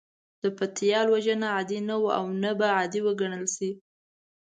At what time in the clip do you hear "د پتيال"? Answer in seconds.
0.41-1.07